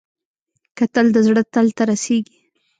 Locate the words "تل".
1.53-1.67